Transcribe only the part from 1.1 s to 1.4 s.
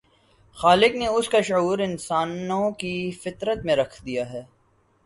اس